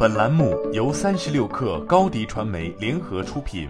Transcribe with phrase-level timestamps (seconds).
[0.00, 3.68] 本栏目由三十六氪高低传媒联合出品。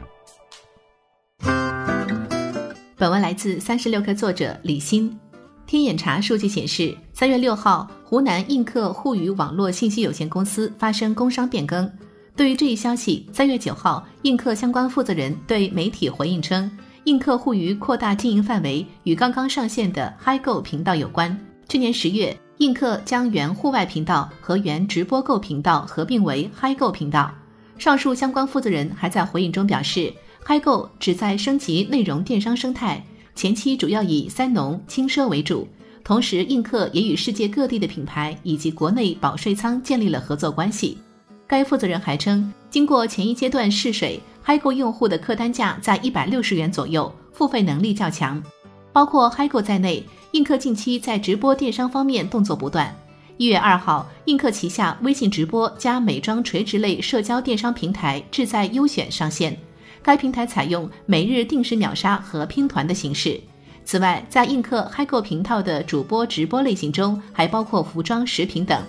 [2.98, 5.18] 本文来自三十六氪作者李欣。
[5.66, 11.90] 天眼查数据显示，三月六号，湖南映客互娱网络信息有限公司发生工商变更。
[12.36, 16.70] 对于这一消息，三月九号，映客相关负责人对媒体回应称，
[17.04, 21.34] 映客互娱扩大经营范围与刚刚上线的 HiGo 频道有关。
[21.70, 22.38] 去年十月。
[22.58, 27.32] 映客将原户外频道和原直播购频道合并为嗨购频道。
[27.78, 33.00] 上述相关负责人还在回应中表示，嗨购旨在升级内容电商生态，
[33.36, 35.68] 前期主要以三农轻奢为主。
[36.02, 40.98] 同时，映客也与世界各地的品牌以及国内保税仓建立了合作关系。
[41.46, 48.42] 该负责人还称，经过前一阶段试水，嗨购用户的客单价在一百六十元左右，付费能力较强。
[48.98, 50.04] 包括嗨购在内。
[50.32, 52.92] 映客近期在直播电商方面动作不断。
[53.36, 59.56] 一月二号，映客旗下微信直播加美妆垂直类社交电商平台“志在优选”上线。
[60.02, 63.40] 该平台采用每日定时秒杀和拼团的形式。
[63.84, 68.82] 此外，在映客嗨购频道的主播直播类型中，还包括服装、食品等。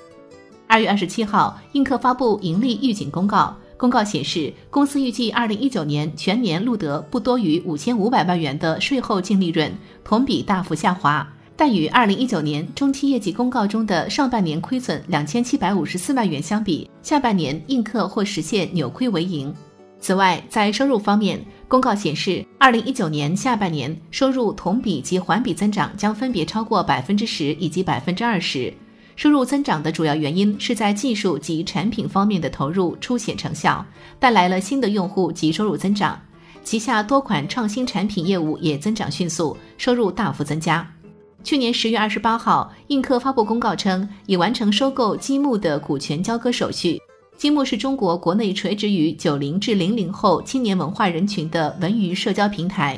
[0.65, 3.55] 二月二十七号，映客发布盈利预警公告。
[3.79, 9.71] 公告显示，公司预计二零一九年全年录得不多于五千五百万元的税后净利润，
[10.03, 11.25] 同比大幅下滑。
[11.55, 19.55] 但与二零一九年中期业绩公告中的上半年亏损两千七百五十四万元相比，下半年映客或实现扭亏为盈。
[20.01, 28.73] 此外，在收入方面，公告显示，二零一九年下半年收入同比及环比增长将分别超过百分之十以及百分之二十。
[29.19, 33.85] 收入增长的主要原因是在技术及产品方面的投入初显成效，
[34.17, 36.17] 带来了新的用户及收入增长。
[36.63, 40.89] 旗下多款创新产品业务也增长迅速，收入大幅增加。
[41.43, 46.97] 去年十月二十八号，映客发布公告称，已完成收购积木的股权交割手续。
[47.35, 52.97] 积木是中国国内垂直于九零至零零后青年文化人群的文娱社交平台。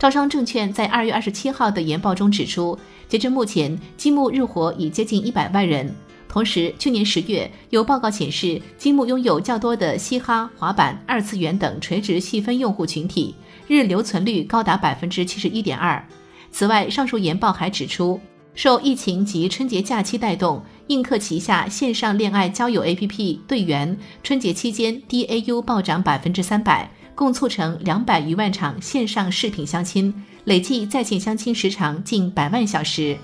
[0.00, 2.76] 招商证券在二月二十七号的研报中指出。
[3.06, 5.94] 截至目前，积木日活已接近一百万人。
[6.26, 13.34] 同时，去年十月有报告显示，积木拥有较多的嘻哈、滑板、二次元等垂直细分用户群体，
[13.68, 16.02] 日留存率高达百分之七十一点二。
[16.50, 18.18] 此外，上述研报还指出，
[18.54, 26.90] 受疫情及春节假期带动，映客旗下线上恋爱交友 APP“ 队员”春节期间 DAU 暴涨百分之三百。
[27.20, 30.10] 共促成两百余万场线上视频相亲，
[30.44, 33.14] 累计在线相亲时长近百万小时。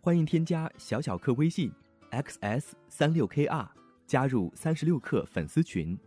[0.00, 1.68] 欢迎添加小小客微信
[2.12, 3.66] ，xs 三六 kr，
[4.06, 5.98] 加入三十六氪粉丝群。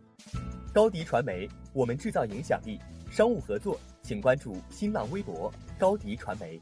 [0.72, 2.78] 高迪传媒，我们制造影响力。
[3.10, 6.58] 商务合作，请关注新浪微博高迪传媒。